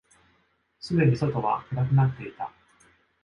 [0.79, 2.51] すでに外は暗くなっていた。